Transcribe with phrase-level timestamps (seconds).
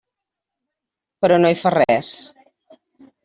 [1.25, 2.11] Però no hi fa res.